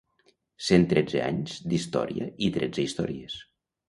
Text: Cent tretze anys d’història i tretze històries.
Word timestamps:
Cent 0.67 0.85
tretze 0.93 1.19
anys 1.25 1.59
d’història 1.73 2.31
i 2.47 2.49
tretze 2.57 2.87
històries. 2.89 3.37